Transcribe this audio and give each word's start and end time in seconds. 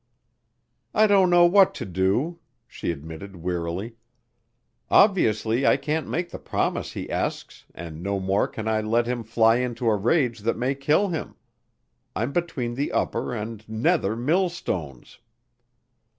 "I 0.95 1.05
don't 1.05 1.29
know 1.29 1.45
what 1.45 1.75
to 1.75 1.85
do," 1.85 2.39
she 2.67 2.89
admitted 2.89 3.35
wearily. 3.35 3.97
"Obviously 4.89 5.63
I 5.67 5.77
can't 5.77 6.09
make 6.09 6.31
the 6.31 6.39
promise 6.39 6.93
he 6.93 7.07
asks 7.07 7.65
and 7.75 8.01
no 8.01 8.19
more 8.19 8.47
can 8.47 8.67
I 8.67 8.81
let 8.81 9.05
him 9.05 9.23
fly 9.23 9.57
into 9.57 9.87
a 9.87 9.95
rage 9.95 10.39
that 10.39 10.57
may 10.57 10.73
kill 10.73 11.09
him. 11.09 11.35
I'm 12.15 12.31
between 12.31 12.73
the 12.73 12.91
upper 12.91 13.31
and 13.31 13.63
nether 13.69 14.15
mill 14.15 14.49
stones." 14.49 15.19